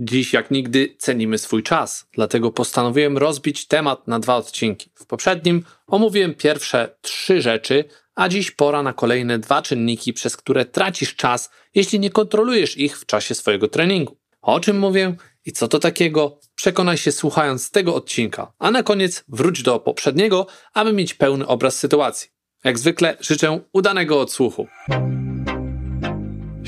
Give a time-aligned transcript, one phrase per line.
[0.00, 4.90] Dziś jak nigdy cenimy swój czas, dlatego postanowiłem rozbić temat na dwa odcinki.
[4.94, 10.64] W poprzednim omówiłem pierwsze trzy rzeczy, a dziś pora na kolejne dwa czynniki, przez które
[10.64, 14.16] tracisz czas, jeśli nie kontrolujesz ich w czasie swojego treningu.
[14.42, 19.24] O czym mówię i co to takiego, przekonaj się słuchając tego odcinka, a na koniec
[19.28, 22.30] wróć do poprzedniego, aby mieć pełny obraz sytuacji.
[22.64, 24.66] Jak zwykle życzę udanego odsłuchu.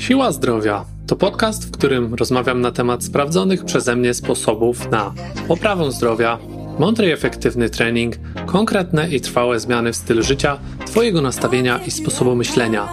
[0.01, 5.13] Siła zdrowia to podcast, w którym rozmawiam na temat sprawdzonych przeze mnie sposobów na
[5.47, 6.39] poprawę zdrowia,
[6.79, 12.35] mądry i efektywny trening, konkretne i trwałe zmiany w stylu życia, Twojego nastawienia i sposobu
[12.35, 12.89] myślenia.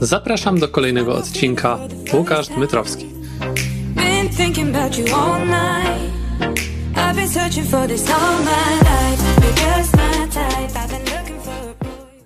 [0.00, 1.78] Zapraszam do kolejnego odcinka.
[2.12, 3.06] Łukasz Dmytrowski.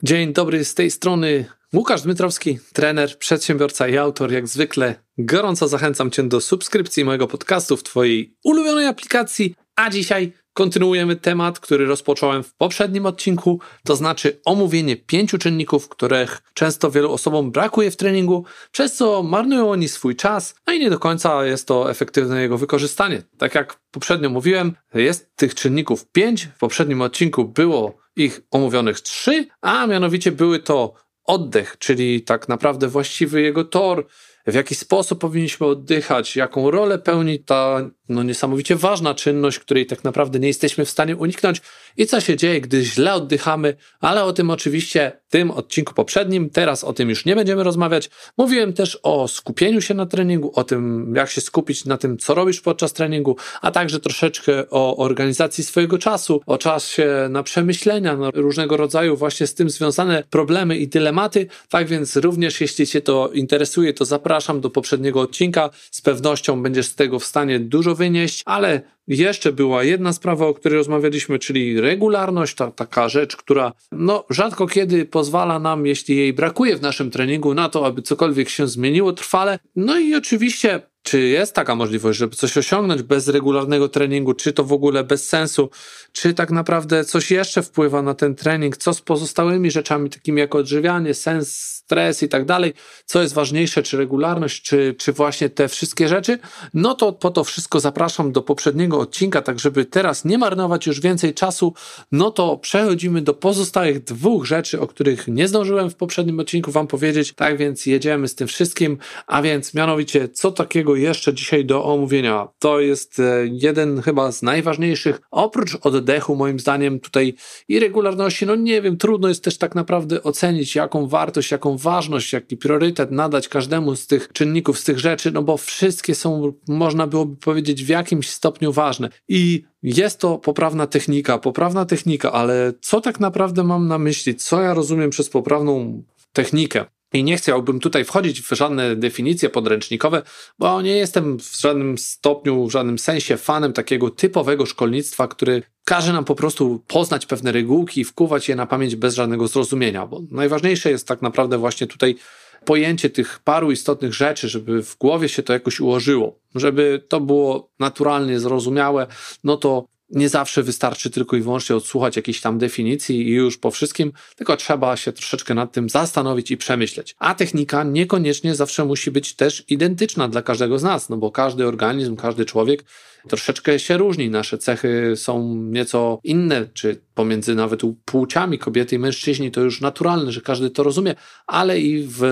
[0.03, 1.45] Dzień dobry z tej strony
[1.75, 4.33] Łukasz Dmytrowski, trener, przedsiębiorca i autor.
[4.33, 9.55] Jak zwykle gorąco zachęcam Cię do subskrypcji mojego podcastu w Twojej ulubionej aplikacji.
[9.77, 16.43] A dzisiaj kontynuujemy temat, który rozpocząłem w poprzednim odcinku, to znaczy omówienie pięciu czynników, których
[16.55, 20.91] często wielu osobom brakuje w treningu, przez co marnują oni swój czas, a i nie
[20.91, 23.23] do końca jest to efektywne jego wykorzystanie.
[23.39, 26.49] Tak jak poprzednio mówiłem, jest tych czynników pięć.
[26.55, 30.95] W poprzednim odcinku było ich omówionych trzy, a mianowicie były to
[31.27, 34.07] oddech, czyli tak naprawdę właściwy jego tor,
[34.47, 40.05] w jaki sposób powinniśmy oddychać, jaką rolę pełni ta no, niesamowicie ważna czynność, której tak
[40.05, 41.61] naprawdę nie jesteśmy w stanie uniknąć
[41.97, 46.51] i co się dzieje, gdy źle oddychamy, ale o tym oczywiście w tym odcinku poprzednim,
[46.51, 48.11] teraz o tym już nie będziemy rozmawiać.
[48.39, 52.35] Mówiłem też o skupieniu się na treningu, o tym, jak się skupić na tym, co
[52.35, 58.31] robisz podczas treningu, a także troszeczkę o organizacji swojego czasu, o czasie na przemyślenia, na
[58.31, 61.47] różnego rodzaju właśnie z tym związane problemy i dylematy.
[61.69, 65.71] Tak więc również, jeśli Cię to interesuje, to zapraszam do poprzedniego odcinka.
[65.91, 70.55] Z pewnością będziesz z tego w stanie dużo wynieść, ale jeszcze była jedna sprawa, o
[70.55, 76.33] której rozmawialiśmy, czyli regularność, ta taka rzecz, która no, rzadko kiedy pozwala nam, jeśli jej
[76.33, 79.59] brakuje w naszym treningu, na to, aby cokolwiek się zmieniło trwale.
[79.77, 84.65] No i oczywiście czy jest taka możliwość, żeby coś osiągnąć bez regularnego treningu, czy to
[84.65, 85.71] w ogóle bez sensu,
[86.13, 90.55] czy tak naprawdę coś jeszcze wpływa na ten trening, co z pozostałymi rzeczami, takimi jak
[90.55, 92.75] odżywianie, sens, stres i tak dalej,
[93.05, 96.39] co jest ważniejsze, czy regularność, czy, czy właśnie te wszystkie rzeczy,
[96.75, 101.01] no to po to wszystko zapraszam do poprzedniego odcinka, tak żeby teraz nie marnować już
[101.01, 101.75] więcej czasu,
[102.13, 106.87] no to przechodzimy do pozostałych dwóch rzeczy, o których nie zdążyłem w poprzednim odcinku Wam
[106.87, 111.85] powiedzieć, tak więc jedziemy z tym wszystkim, a więc mianowicie, co takiego jeszcze dzisiaj do
[111.85, 112.49] omówienia.
[112.59, 117.35] To jest e, jeden chyba z najważniejszych, oprócz oddechu, moim zdaniem, tutaj
[117.69, 118.47] i regularności.
[118.47, 123.11] No nie wiem, trudno jest też tak naprawdę ocenić, jaką wartość, jaką ważność, jaki priorytet
[123.11, 127.85] nadać każdemu z tych czynników, z tych rzeczy, no bo wszystkie są, można byłoby powiedzieć,
[127.85, 129.09] w jakimś stopniu ważne.
[129.29, 134.35] I jest to poprawna technika, poprawna technika, ale co tak naprawdę mam na myśli?
[134.35, 136.03] Co ja rozumiem przez poprawną
[136.33, 136.85] technikę?
[137.13, 140.23] I nie chciałbym tutaj wchodzić w żadne definicje podręcznikowe,
[140.59, 146.13] bo nie jestem w żadnym stopniu, w żadnym sensie fanem takiego typowego szkolnictwa, który każe
[146.13, 150.23] nam po prostu poznać pewne regułki i wkuwać je na pamięć bez żadnego zrozumienia, bo
[150.31, 152.17] najważniejsze jest tak naprawdę właśnie tutaj
[152.65, 157.71] pojęcie tych paru istotnych rzeczy, żeby w głowie się to jakoś ułożyło, żeby to było
[157.79, 159.07] naturalnie zrozumiałe,
[159.45, 163.71] no to nie zawsze wystarczy tylko i wyłącznie odsłuchać jakiejś tam definicji i już po
[163.71, 167.15] wszystkim, tylko trzeba się troszeczkę nad tym zastanowić i przemyśleć.
[167.19, 171.67] A technika niekoniecznie zawsze musi być też identyczna dla każdego z nas, no bo każdy
[171.67, 172.85] organizm, każdy człowiek
[173.29, 174.31] troszeczkę się różni.
[174.31, 180.33] Nasze cechy są nieco inne, czy pomiędzy nawet płciami kobiety i mężczyźni to już naturalne,
[180.33, 181.15] że każdy to rozumie,
[181.47, 182.23] ale i w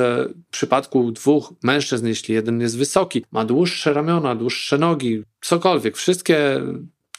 [0.50, 6.60] przypadku dwóch mężczyzn, jeśli jeden jest wysoki, ma dłuższe ramiona, dłuższe nogi, cokolwiek, wszystkie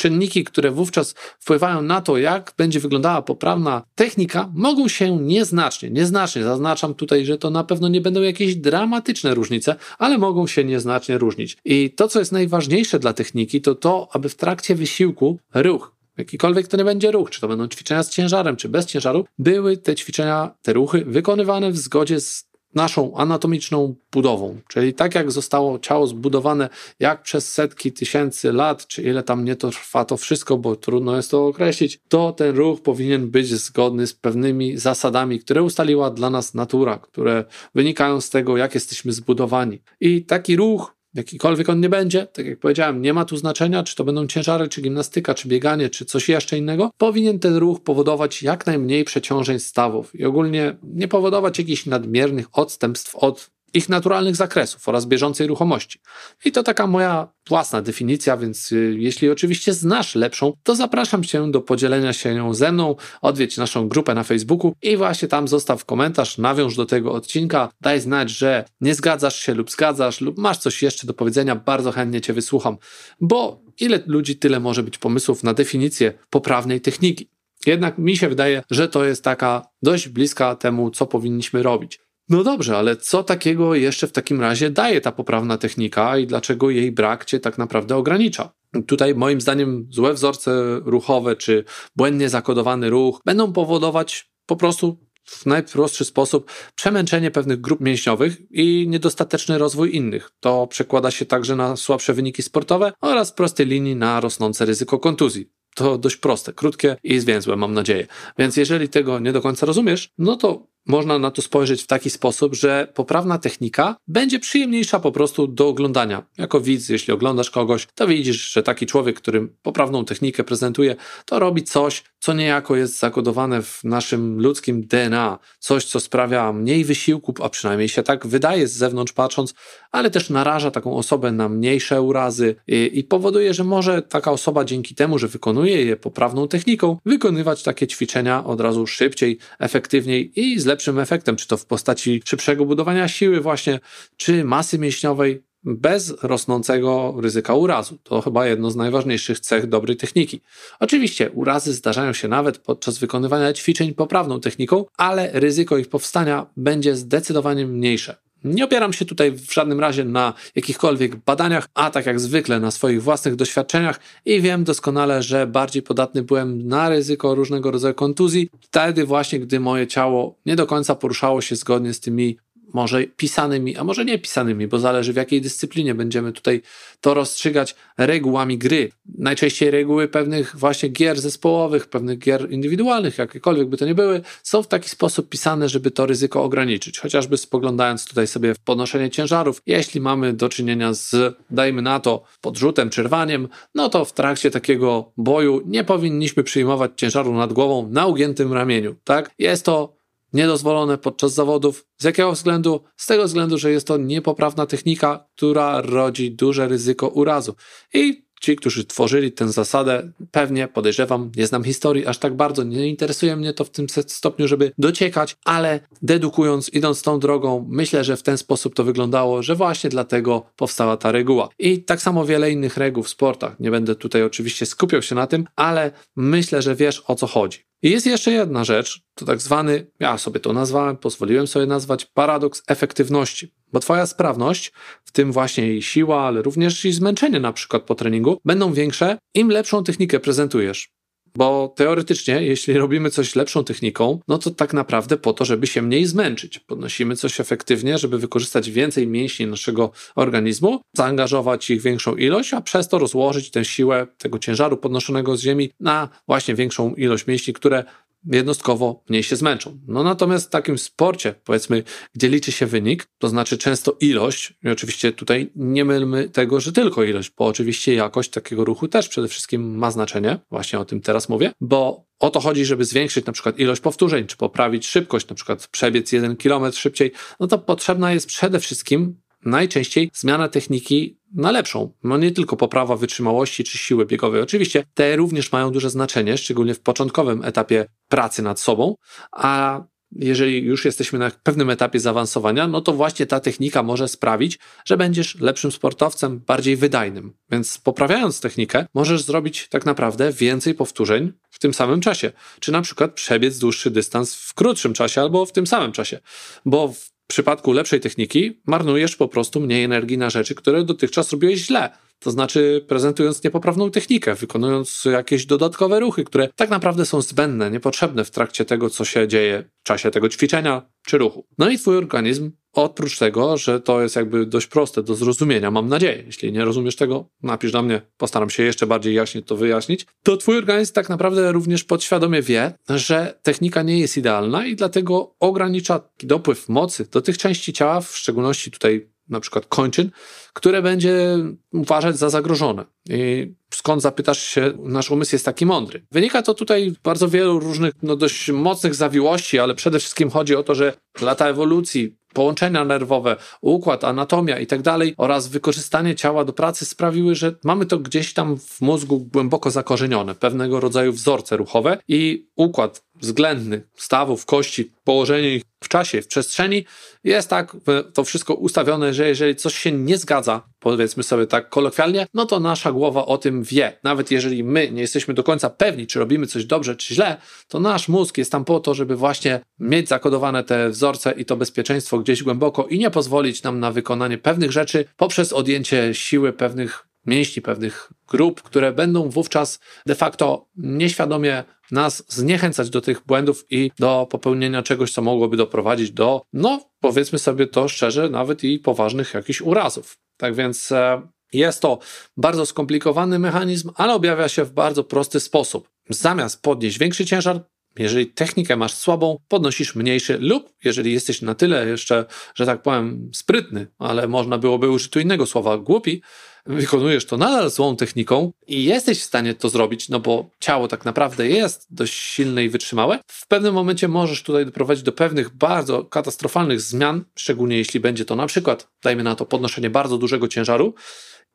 [0.06, 6.44] czynniki, które wówczas wpływają na to, jak będzie wyglądała poprawna technika, mogą się nieznacznie, nieznacznie,
[6.44, 11.18] zaznaczam tutaj, że to na pewno nie będą jakieś dramatyczne różnice, ale mogą się nieznacznie
[11.18, 11.58] różnić.
[11.66, 16.68] I to, co jest najważniejsze dla techniki, to to, aby w trakcie wysiłku ruch, jakikolwiek
[16.68, 19.96] to nie będzie ruch, czy to będą ćwiczenia z ciężarem, czy bez ciężaru, były te
[19.96, 24.58] ćwiczenia, te ruchy wykonywane w zgodzie z naszą anatomiczną budową.
[24.68, 26.70] Czyli tak jak zostało ciało zbudowane,
[27.00, 31.16] jak przez setki tysięcy lat, czy ile tam nie to trwa to wszystko, bo trudno
[31.16, 36.30] jest to określić, to ten ruch powinien być zgodny z pewnymi zasadami, które ustaliła dla
[36.30, 37.46] nas natura, które
[37.76, 39.82] wynikają z tego, jak jesteśmy zbudowani.
[40.00, 43.96] I taki ruch jakikolwiek on nie będzie, tak jak powiedziałem, nie ma tu znaczenia, czy
[43.96, 48.44] to będą ciężary, czy gimnastyka, czy bieganie, czy coś jeszcze innego, powinien ten ruch powodować
[48.44, 54.90] jak najmniej przeciążeń stawów i ogólnie nie powodować jakichś nadmiernych odstępstw od ich naturalnych zakresów
[54.90, 56.00] oraz bieżącej ruchomości.
[56.46, 61.52] I to taka moja własna definicja, więc y, jeśli oczywiście znasz lepszą, to zapraszam Cię
[61.52, 62.96] do podzielenia się nią ze mną.
[63.22, 68.02] Odwiedź naszą grupę na Facebooku i właśnie tam zostaw komentarz, nawiąż do tego odcinka, daj
[68.02, 72.22] znać, że nie zgadzasz się lub zgadzasz, lub masz coś jeszcze do powiedzenia, bardzo chętnie
[72.22, 72.78] Cię wysłucham,
[73.22, 77.30] bo ile ludzi, tyle może być pomysłów na definicję poprawnej techniki.
[77.66, 82.00] Jednak mi się wydaje, że to jest taka dość bliska temu, co powinniśmy robić.
[82.30, 86.70] No dobrze, ale co takiego jeszcze w takim razie daje ta poprawna technika i dlaczego
[86.70, 88.54] jej brak cię tak naprawdę ogranicza?
[88.88, 91.64] Tutaj moim zdaniem złe wzorce ruchowe czy
[91.96, 98.86] błędnie zakodowany ruch będą powodować po prostu w najprostszy sposób przemęczenie pewnych grup mięśniowych i
[98.88, 100.32] niedostateczny rozwój innych.
[100.40, 105.00] To przekłada się także na słabsze wyniki sportowe oraz w prostej linii na rosnące ryzyko
[105.00, 105.50] kontuzji.
[105.76, 108.08] To dość proste, krótkie i zwięzłe, mam nadzieję.
[108.38, 112.10] Więc jeżeli tego nie do końca rozumiesz, no to można na to spojrzeć w taki
[112.10, 116.24] sposób, że poprawna technika będzie przyjemniejsza po prostu do oglądania.
[116.38, 120.96] Jako widz, jeśli oglądasz kogoś, to widzisz, że taki człowiek, który poprawną technikę prezentuje,
[121.26, 125.40] to robi coś, co niejako jest zakodowane w naszym ludzkim DNA.
[125.60, 129.54] Coś, co sprawia mniej wysiłku, a przynajmniej się tak wydaje z zewnątrz patrząc,
[129.92, 134.66] ale też naraża taką osobę na mniejsze urazy i, i powoduje, że może taka osoba
[134.66, 140.60] dzięki temu, że wykonuje je poprawną techniką, wykonywać takie ćwiczenia od razu szybciej, efektywniej i
[140.60, 143.80] z lepszym efektem, czy to w postaci szybszego budowania siły właśnie,
[144.18, 147.98] czy masy mięśniowej, bez rosnącego ryzyka urazu.
[148.04, 150.42] To chyba jedno z najważniejszych cech dobrej techniki.
[150.80, 156.96] Oczywiście urazy zdarzają się nawet podczas wykonywania ćwiczeń poprawną techniką, ale ryzyko ich powstania będzie
[156.96, 158.16] zdecydowanie mniejsze.
[158.46, 162.72] Nie opieram się tutaj w żadnym razie na jakichkolwiek badaniach, a tak jak zwykle na
[162.72, 168.50] swoich własnych doświadczeniach i wiem doskonale, że bardziej podatny byłem na ryzyko różnego rodzaju kontuzji,
[168.62, 172.38] wtedy właśnie, gdy moje ciało nie do końca poruszało się zgodnie z tymi
[172.76, 176.62] może pisanymi, a może nie pisanymi, bo zależy w jakiej dyscyplinie będziemy tutaj
[177.02, 178.92] to rozstrzygać regułami gry.
[179.18, 184.64] Najczęściej reguły pewnych właśnie gier zespołowych, pewnych gier indywidualnych, jakiekolwiek by to nie były, są
[184.64, 187.00] w taki sposób pisane, żeby to ryzyko ograniczyć.
[187.00, 192.24] Chociażby spoglądając tutaj sobie w podnoszenie ciężarów, jeśli mamy do czynienia z, dajmy na to,
[192.42, 197.90] podrzutem czy rwaniem, no to w trakcie takiego boju nie powinniśmy przyjmować ciężaru nad głową
[197.90, 199.32] na ugiętym ramieniu, tak?
[199.40, 199.95] Jest to
[200.36, 201.86] niedozwolone podczas zawodów.
[201.98, 202.84] Z jakiego względu?
[202.98, 207.56] Z tego względu, że jest to niepoprawna technika, która rodzi duże ryzyko urazu.
[207.94, 212.88] I ci, którzy tworzyli tę zasadę, pewnie podejrzewam, nie znam historii aż tak bardzo, nie
[212.88, 218.18] interesuje mnie to w tym stopniu, żeby dociekać, ale dedukując, idąc tą drogą, myślę, że
[218.18, 221.50] w ten sposób to wyglądało, że właśnie dlatego powstała ta reguła.
[221.60, 223.60] I tak samo wiele innych reguł w sportach.
[223.60, 227.60] Nie będę tutaj oczywiście skupiał się na tym, ale myślę, że wiesz o co chodzi.
[227.86, 232.06] I jest jeszcze jedna rzecz, to tak zwany, ja sobie to nazwałem, pozwoliłem sobie nazwać
[232.06, 234.72] paradoks efektywności, bo Twoja sprawność,
[235.04, 239.18] w tym właśnie jej siła, ale również i zmęczenie na przykład po treningu, będą większe,
[239.34, 240.95] im lepszą technikę prezentujesz.
[241.36, 245.82] Bo teoretycznie, jeśli robimy coś lepszą techniką, no to tak naprawdę po to, żeby się
[245.82, 246.60] mniej zmęczyć.
[246.60, 252.88] Podnosimy coś efektywnie, żeby wykorzystać więcej mięśni naszego organizmu, zaangażować ich większą ilość, a przez
[252.88, 257.84] to rozłożyć tę siłę tego ciężaru podnoszonego z ziemi na właśnie większą ilość mięśni, które
[258.32, 259.80] jednostkowo mniej się zmęczą.
[259.88, 261.84] No natomiast w takim sporcie, powiedzmy,
[262.14, 266.72] gdzie liczy się wynik, to znaczy często ilość, i oczywiście tutaj nie mylmy tego, że
[266.72, 271.02] tylko ilość, bo oczywiście jakość takiego ruchu też przede wszystkim ma znaczenie, właśnie o tym
[271.02, 275.28] teraz mówię, bo o to chodzi, żeby zwiększyć na przykład ilość powtórzeń, czy poprawić szybkość,
[275.28, 281.18] na przykład przebiec jeden kilometr szybciej, no to potrzebna jest przede wszystkim najczęściej zmiana techniki
[281.36, 281.92] na lepszą.
[282.04, 284.42] No nie tylko poprawa wytrzymałości czy siły biegowej.
[284.42, 288.96] Oczywiście te również mają duże znaczenie, szczególnie w początkowym etapie pracy nad sobą,
[289.32, 294.60] a jeżeli już jesteśmy na pewnym etapie zaawansowania, no to właśnie ta technika może sprawić,
[294.86, 297.34] że będziesz lepszym sportowcem, bardziej wydajnym.
[297.52, 302.32] Więc poprawiając technikę, możesz zrobić tak naprawdę więcej powtórzeń w tym samym czasie.
[302.60, 306.20] Czy na przykład przebiec dłuższy dystans w krótszym czasie albo w tym samym czasie.
[306.66, 311.32] Bo w w przypadku lepszej techniki marnujesz po prostu mniej energii na rzeczy, które dotychczas
[311.32, 311.90] robiłeś źle.
[312.20, 318.26] To znaczy prezentując niepoprawną technikę, wykonując jakieś dodatkowe ruchy, które tak naprawdę są zbędne, niepotrzebne
[318.26, 321.48] w trakcie tego, co się dzieje w czasie tego ćwiczenia czy ruchu.
[321.58, 325.88] No i twój organizm Oprócz tego, że to jest jakby dość proste do zrozumienia, mam
[325.88, 326.24] nadzieję.
[326.26, 330.06] Jeśli nie rozumiesz tego, napisz do mnie, postaram się jeszcze bardziej jaśnie to wyjaśnić.
[330.24, 335.36] To twój organizm tak naprawdę również podświadomie wie, że technika nie jest idealna i dlatego
[335.40, 340.12] ogranicza dopływ mocy do tych części ciała, w szczególności tutaj na przykład kończyn,
[340.54, 341.38] które będzie
[341.74, 342.86] uważać za zagrożone.
[343.10, 346.06] I skąd zapytasz się, nasz umysł jest taki mądry?
[346.12, 350.64] Wynika to tutaj bardzo wielu różnych, no dość mocnych zawiłości, ale przede wszystkim chodzi o
[350.64, 356.54] to, że lata ewolucji połączenia nerwowe, układ, anatomia i tak dalej oraz wykorzystanie ciała do
[356.54, 361.98] pracy sprawiły, że mamy to gdzieś tam w mózgu głęboko zakorzenione, pewnego rodzaju wzorce ruchowe
[362.08, 366.86] i układ względny stawów, kości, położenie ich w czasie, w przestrzeni
[367.24, 367.78] jest tak
[368.14, 372.60] to wszystko ustawione, że jeżeli coś się nie zgadza, powiedzmy sobie tak kolokwialnie, no to
[372.60, 373.98] nasza głowa o tym wie.
[374.04, 377.80] Nawet jeżeli my nie jesteśmy do końca pewni, czy robimy coś dobrze, czy źle, to
[377.80, 382.20] nasz mózg jest tam po to, żeby właśnie mieć zakodowane te wzorce i to bezpieczeństwo
[382.20, 387.62] gdzieś głęboko i nie pozwolić nam na wykonanie pewnych rzeczy poprzez odjęcie siły pewnych mięśni,
[387.62, 394.28] pewnych grup, które będą wówczas de facto nieświadomie nas zniechęcać do tych błędów i do
[394.32, 399.62] popełnienia czegoś, co mogłoby doprowadzić do, no powiedzmy sobie to szczerze, nawet i poważnych jakichś
[399.62, 400.18] urazów.
[400.38, 401.22] Tak więc e,
[401.54, 402.00] jest to
[402.38, 405.90] bardzo skomplikowany mechanizm, ale objawia się w bardzo prosty sposób.
[406.10, 407.62] Zamiast podnieść większy ciężar,
[408.00, 413.32] jeżeli technikę masz słabą, podnosisz mniejszy, lub jeżeli jesteś na tyle jeszcze, że tak powiem,
[413.34, 416.22] sprytny, ale można byłoby użyć tu innego słowa, głupi,
[416.66, 421.06] wykonujesz to nadal złą techniką i jesteś w stanie to zrobić, no bo ciało tak
[421.06, 426.06] naprawdę jest dość silne i wytrzymałe, w pewnym momencie możesz tutaj doprowadzić do pewnych bardzo
[426.06, 430.94] katastrofalnych zmian, szczególnie jeśli będzie to na przykład, dajmy na to, podnoszenie bardzo dużego ciężaru,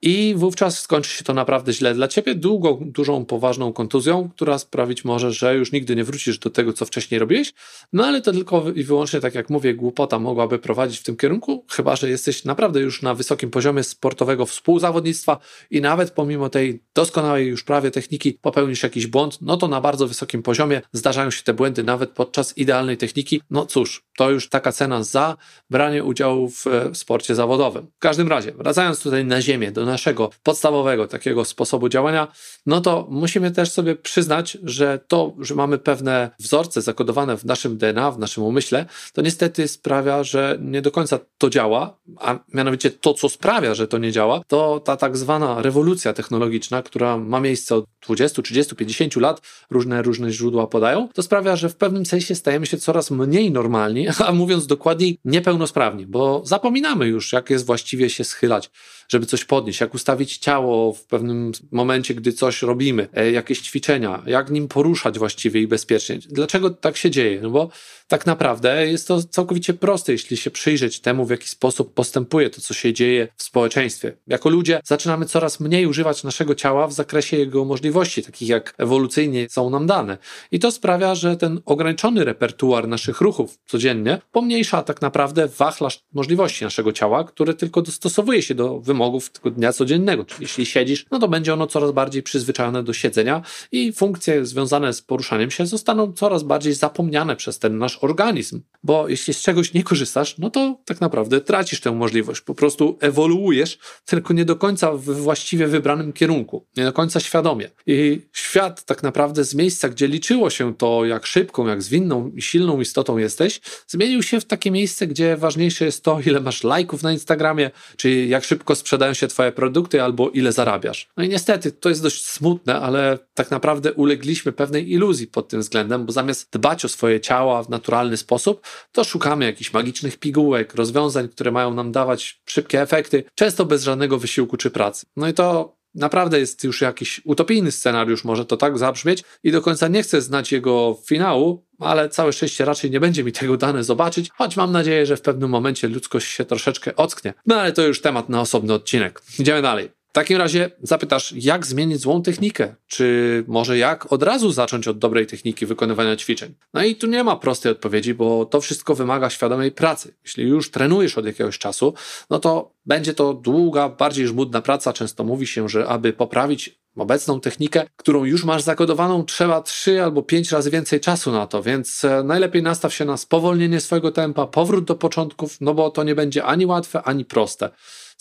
[0.02, 5.04] i wówczas skończy się to naprawdę źle dla ciebie, długą, dużą, poważną kontuzją, która sprawić
[5.04, 7.52] może, że już nigdy nie wrócisz do tego, co wcześniej robiłeś.
[7.92, 11.64] No ale to tylko i wyłącznie, tak jak mówię, głupota mogłaby prowadzić w tym kierunku,
[11.70, 15.38] chyba że jesteś naprawdę już na wysokim poziomie sportowego współzawodnictwa
[15.70, 20.06] i nawet pomimo tej doskonałej już prawie techniki popełnisz jakiś błąd, no to na bardzo
[20.06, 23.40] wysokim poziomie zdarzają się te błędy nawet podczas idealnej techniki.
[23.50, 25.36] No cóż, to już taka cena za
[25.70, 27.86] branie udziału w sporcie zawodowym.
[27.96, 32.28] W każdym razie, wracając tutaj na ziemię, do naszego podstawowego takiego sposobu działania,
[32.66, 37.78] no to musimy też sobie przyznać, że to, że mamy pewne wzorce zakodowane w naszym
[37.78, 42.90] DNA, w naszym umyśle, to niestety sprawia, że nie do końca to działa, a mianowicie
[42.90, 47.40] to, co sprawia, że to nie działa, to ta tak zwana rewolucja technologiczna, która ma
[47.40, 52.06] miejsce od 20, 30, 50 lat, różne, różne źródła podają, to sprawia, że w pewnym
[52.06, 57.66] sensie stajemy się coraz mniej normalni, a mówiąc dokładniej, niepełnosprawni, bo zapominamy już, jak jest
[57.66, 58.70] właściwie się schylać,
[59.08, 64.22] żeby coś podnieść, jak ustawić ciało w pewnym momencie, gdy coś robimy, e, jakieś ćwiczenia,
[64.26, 66.18] jak nim poruszać właściwie i bezpiecznie.
[66.28, 67.40] Dlaczego tak się dzieje?
[67.42, 67.70] No bo
[68.08, 72.60] tak naprawdę jest to całkowicie proste, jeśli się przyjrzeć temu, w jaki sposób postępuje to,
[72.60, 74.16] co się dzieje w społeczeństwie.
[74.26, 79.46] Jako ludzie zaczynamy coraz mniej używać naszego ciała w zakresie jego możliwości, takich jak ewolucyjnie
[79.50, 80.18] są nam dane.
[80.50, 83.99] I to sprawia, że ten ograniczony repertuar naszych ruchów codziennie
[84.32, 90.24] pomniejsza tak naprawdę wachlarz możliwości naszego ciała, które tylko dostosowuje się do wymogów dnia codziennego.
[90.24, 93.42] Czyli jeśli siedzisz, no to będzie ono coraz bardziej przyzwyczajone do siedzenia
[93.72, 98.62] i funkcje związane z poruszaniem się zostaną coraz bardziej zapomniane przez ten nasz organizm.
[98.82, 102.40] Bo jeśli z czegoś nie korzystasz, no to tak naprawdę tracisz tę możliwość.
[102.40, 107.70] Po prostu ewoluujesz, tylko nie do końca w właściwie wybranym kierunku, nie do końca świadomie.
[107.86, 112.42] I świat tak naprawdę z miejsca, gdzie liczyło się to, jak szybką, jak zwinną i
[112.42, 117.02] silną istotą jesteś, zmienił się w takie miejsce, gdzie ważniejsze jest to, ile masz lajków
[117.02, 121.08] na Instagramie, czy jak szybko sprzedają się twoje produkty, albo ile zarabiasz.
[121.16, 125.60] No i niestety to jest dość smutne, ale tak naprawdę ulegliśmy pewnej iluzji pod tym
[125.60, 130.74] względem, bo zamiast dbać o swoje ciała w naturalny sposób, to szukamy jakichś magicznych pigułek,
[130.74, 135.06] rozwiązań, które mają nam dawać szybkie efekty, często bez żadnego wysiłku czy pracy.
[135.16, 139.62] No i to naprawdę jest już jakiś utopijny scenariusz, może to tak zabrzmieć i do
[139.62, 143.84] końca nie chcę znać jego finału, ale całe szczęście raczej nie będzie mi tego dane
[143.84, 147.34] zobaczyć, choć mam nadzieję, że w pewnym momencie ludzkość się troszeczkę ocknie.
[147.46, 149.22] No ale to już temat na osobny odcinek.
[149.38, 149.99] Idziemy dalej.
[150.10, 152.74] W takim razie zapytasz, jak zmienić złą technikę?
[152.86, 156.54] Czy może jak od razu zacząć od dobrej techniki wykonywania ćwiczeń?
[156.74, 160.14] No i tu nie ma prostej odpowiedzi, bo to wszystko wymaga świadomej pracy.
[160.24, 161.94] Jeśli już trenujesz od jakiegoś czasu,
[162.30, 164.92] no to będzie to długa, bardziej żmudna praca.
[164.92, 170.22] Często mówi się, że aby poprawić obecną technikę, którą już masz zakodowaną, trzeba trzy albo
[170.22, 174.46] pięć razy więcej czasu na to, więc e, najlepiej nastaw się na spowolnienie swojego tempa,
[174.46, 177.70] powrót do początków, no bo to nie będzie ani łatwe, ani proste.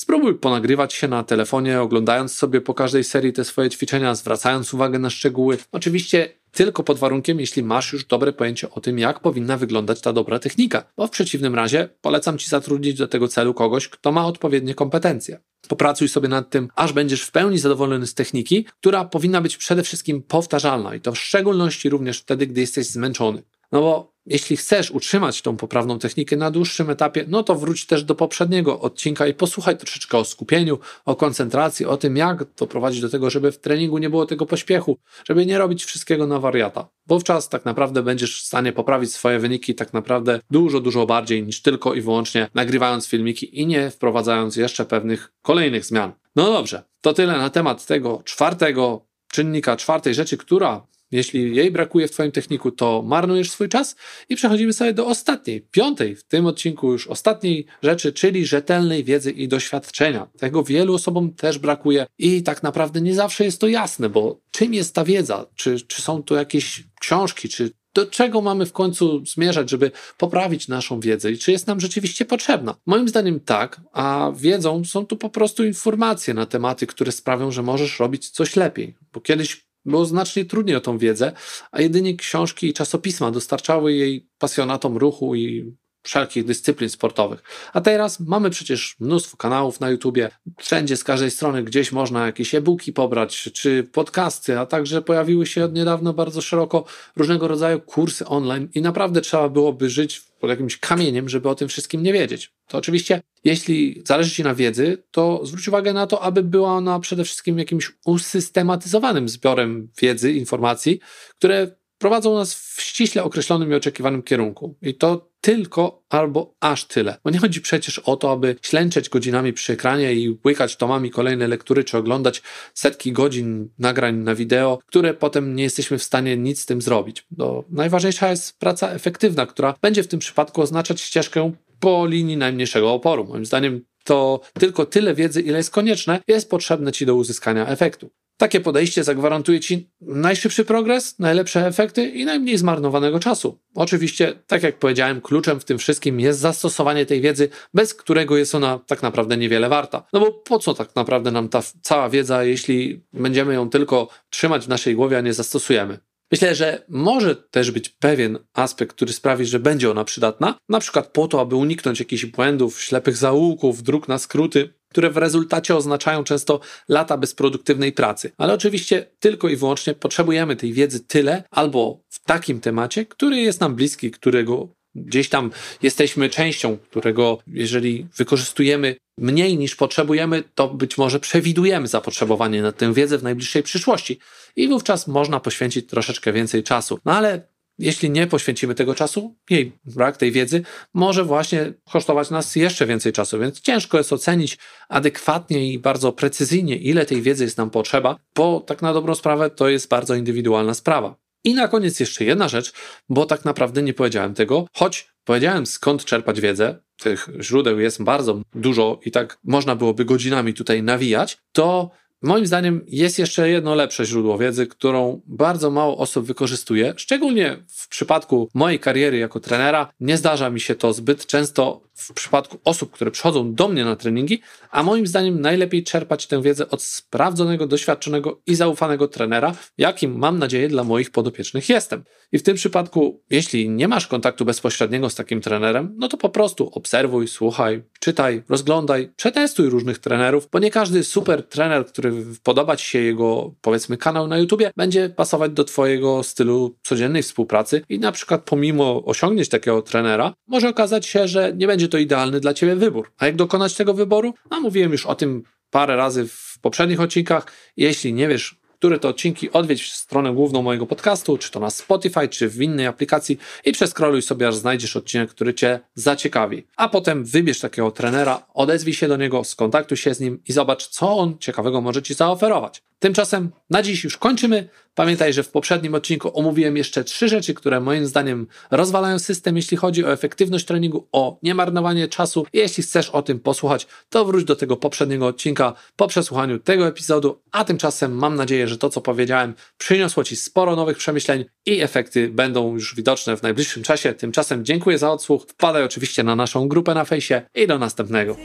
[0.02, 5.00] Spróbuj ponagrywać się na telefonie, oglądając sobie po każdej serii te swoje ćwiczenia, zwracając uwagę
[5.00, 5.58] na szczegóły.
[5.72, 10.14] Oczywiście tylko pod warunkiem, jeśli masz już dobre pojęcie o tym, jak powinna wyglądać ta
[10.14, 14.26] dobra technika, bo w przeciwnym razie polecam Ci zatrudnić do tego celu kogoś, kto ma
[14.26, 15.40] odpowiednie kompetencje.
[15.68, 19.84] Popracuj sobie nad tym, aż będziesz w pełni zadowolony z techniki, która powinna być przede
[19.84, 23.44] wszystkim powtarzalna i to w szczególności również wtedy, gdy jesteś zmęczony.
[23.72, 28.04] No bo jeśli chcesz utrzymać tą poprawną technikę na dłuższym etapie, no to wróć też
[28.04, 33.10] do poprzedniego odcinka i posłuchaj troszeczkę o skupieniu, o koncentracji, o tym, jak doprowadzić do
[33.10, 34.98] tego, żeby w treningu nie było tego pośpiechu,
[35.30, 36.90] żeby nie robić wszystkiego na wariata.
[37.08, 41.62] Wówczas tak naprawdę będziesz w stanie poprawić swoje wyniki tak naprawdę dużo, dużo bardziej niż
[41.62, 46.12] tylko i wyłącznie nagrywając filmiki i nie wprowadzając jeszcze pewnych kolejnych zmian.
[46.36, 52.08] No dobrze, to tyle na temat tego czwartego czynnika, czwartej rzeczy, która jeśli jej brakuje
[52.08, 53.96] w Twoim techniku, to marnujesz swój czas
[54.30, 59.32] i przechodzimy sobie do ostatniej, piątej w tym odcinku już ostatniej rzeczy, czyli rzetelnej wiedzy
[59.32, 60.28] i doświadczenia.
[60.38, 64.74] Tego wielu osobom też brakuje i tak naprawdę nie zawsze jest to jasne, bo czym
[64.74, 65.46] jest ta wiedza?
[65.56, 70.68] Czy, czy są to jakieś książki, czy do czego mamy w końcu zmierzać, żeby poprawić
[70.68, 72.76] naszą wiedzę i czy jest nam rzeczywiście potrzebna?
[72.86, 77.64] Moim zdaniem tak, a wiedzą są tu po prostu informacje na tematy, które sprawią, że
[77.64, 78.96] możesz robić coś lepiej.
[79.14, 81.32] Bo kiedyś było znacznie trudniej o tą wiedzę,
[81.72, 85.76] a jedynie książki i czasopisma dostarczały jej pasjonatom ruchu i
[86.10, 87.44] wszelkich dyscyplin sportowych.
[87.74, 92.56] A teraz mamy przecież mnóstwo kanałów na YouTubie, wszędzie z każdej strony gdzieś można jakieś
[92.56, 96.86] e-booki pobrać, czy podcasty, a także pojawiły się od niedawna bardzo szeroko
[97.16, 101.68] różnego rodzaju kursy online i naprawdę trzeba byłoby żyć pod jakimś kamieniem, żeby o tym
[101.68, 102.52] wszystkim nie wiedzieć.
[102.68, 107.00] To oczywiście, jeśli zależy Ci na wiedzy, to zwróć uwagę na to, aby była ona
[107.00, 111.00] przede wszystkim jakimś usystematyzowanym zbiorem wiedzy, informacji,
[111.38, 114.76] które prowadzą nas w ściśle określonym i oczekiwanym kierunku.
[114.82, 117.18] I to tylko albo aż tyle.
[117.24, 121.48] Bo nie chodzi przecież o to, aby ślęczeć godzinami przy ekranie i łykać tomami kolejne
[121.48, 122.42] lektury, czy oglądać
[122.74, 127.26] setki godzin nagrań na wideo, które potem nie jesteśmy w stanie nic z tym zrobić.
[127.38, 132.94] No, najważniejsza jest praca efektywna, która będzie w tym przypadku oznaczać ścieżkę po linii najmniejszego
[132.94, 133.26] oporu.
[133.26, 138.10] Moim zdaniem to tylko tyle wiedzy, ile jest konieczne, jest potrzebne Ci do uzyskania efektu.
[138.40, 143.60] Takie podejście zagwarantuje Ci najszybszy progres, najlepsze efekty i najmniej zmarnowanego czasu.
[143.76, 148.56] Oczywiście, tak jak powiedziałem, kluczem w tym wszystkim jest zastosowanie tej wiedzy, bez którego jest
[148.56, 150.04] ona tak naprawdę niewiele warta.
[150.14, 154.66] No bo po co tak naprawdę nam ta cała wiedza, jeśli będziemy ją tylko trzymać
[154.66, 156.00] w naszej głowie, a nie zastosujemy?
[156.32, 161.08] Myślę, że może też być pewien aspekt, który sprawi, że będzie ona przydatna, na przykład
[161.08, 166.24] po to, aby uniknąć jakichś błędów, ślepych zaułków, dróg na skróty, które w rezultacie oznaczają
[166.24, 166.60] często
[166.90, 168.32] lata bezproduktywnej pracy.
[168.38, 173.62] Ale oczywiście tylko i wyłącznie potrzebujemy tej wiedzy tyle albo w takim temacie, który jest
[173.62, 175.52] nam bliski, którego gdzieś tam
[175.82, 182.94] jesteśmy częścią, którego jeżeli wykorzystujemy mniej niż potrzebujemy, to być może przewidujemy zapotrzebowanie na tę
[182.94, 184.20] wiedzę w najbliższej przyszłości
[184.56, 187.00] i wówczas można poświęcić troszeczkę więcej czasu.
[187.06, 187.42] No ale
[187.80, 190.62] jeśli nie poświęcimy tego czasu, jej brak tej wiedzy
[190.94, 194.58] może właśnie kosztować nas jeszcze więcej czasu, więc ciężko jest ocenić
[194.90, 199.50] adekwatnie i bardzo precyzyjnie, ile tej wiedzy jest nam potrzeba, bo tak na dobrą sprawę
[199.50, 201.16] to jest bardzo indywidualna sprawa.
[201.44, 202.74] I na koniec jeszcze jedna rzecz,
[203.10, 208.42] bo tak naprawdę nie powiedziałem tego, choć powiedziałem skąd czerpać wiedzę, tych źródeł jest bardzo
[208.56, 214.06] dużo i tak można byłoby godzinami tutaj nawijać, to Moim zdaniem jest jeszcze jedno lepsze
[214.06, 216.94] źródło wiedzy, którą bardzo mało osób wykorzystuje.
[216.98, 222.14] Szczególnie w przypadku mojej kariery jako trenera nie zdarza mi się to zbyt często w
[222.14, 226.70] przypadku osób, które przychodzą do mnie na treningi, a moim zdaniem najlepiej czerpać tę wiedzę
[226.70, 232.04] od sprawdzonego, doświadczonego i zaufanego trenera, jakim mam nadzieję dla moich podopiecznych jestem.
[232.32, 236.30] I w tym przypadku, jeśli nie masz kontaktu bezpośredniego z takim trenerem, no to po
[236.30, 242.76] prostu obserwuj, słuchaj, czytaj, rozglądaj, przetestuj różnych trenerów, bo nie każdy super trener, który podoba
[242.76, 248.00] Ci się jego, powiedzmy, kanał na YouTubie, będzie pasować do Twojego stylu codziennej współpracy i
[248.00, 252.54] na przykład pomimo osiągnięć takiego trenera, może okazać się, że nie będzie to idealny dla
[252.54, 253.12] Ciebie wybór.
[253.18, 254.34] A jak dokonać tego wyboru?
[254.50, 257.46] A mówiłem już o tym parę razy w poprzednich odcinkach.
[257.78, 262.28] Jeśli nie wiesz, które to odcinki, odwiedź stronę główną mojego podcastu, czy to na Spotify,
[262.28, 266.68] czy w innej aplikacji i przeskroluj sobie, aż znajdziesz odcinek, który Cię zaciekawi.
[266.76, 270.88] A potem wybierz takiego trenera, odezwij się do niego, skontaktuj się z nim i zobacz,
[270.88, 272.84] co on ciekawego może Ci zaoferować.
[273.00, 274.70] Tymczasem na dziś już kończymy.
[274.96, 279.78] Pamiętaj, że w poprzednim odcinku omówiłem jeszcze trzy rzeczy, które moim zdaniem rozwalają system, jeśli
[279.78, 282.46] chodzi o efektywność treningu, o niemarnowanie czasu.
[282.54, 287.42] Jeśli chcesz o tym posłuchać, to wróć do tego poprzedniego odcinka po przesłuchaniu tego epizodu.
[287.52, 292.30] A tymczasem mam nadzieję, że to, co powiedziałem, przyniosło Ci sporo nowych przemyśleń i efekty
[292.30, 294.14] będą już widoczne w najbliższym czasie.
[294.14, 295.46] Tymczasem dziękuję za odsłuch.
[295.48, 298.36] Wpadaj oczywiście na naszą grupę na fejsie i do następnego.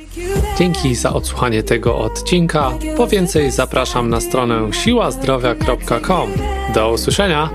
[0.58, 2.72] Dzięki za odsłuchanie tego odcinka.
[2.96, 6.30] Po więcej zapraszam na stronę siłazdrowia.com.
[6.74, 7.50] Do usłyszenia!